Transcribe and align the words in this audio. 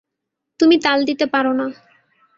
তুমি 0.59 0.75
তাল 0.79 0.99
দিতে 1.05 1.25
পারো 1.33 1.51
না। 1.53 1.65